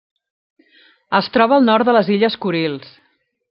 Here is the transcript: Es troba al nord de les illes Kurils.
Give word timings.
Es 1.19 1.29
troba 1.37 1.57
al 1.59 1.67
nord 1.69 1.91
de 1.91 1.97
les 1.99 2.13
illes 2.17 2.41
Kurils. 2.47 2.93